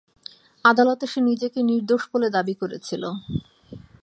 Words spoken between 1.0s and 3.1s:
সে নিজেকে নির্দোষ বলে দাবি করেছিল।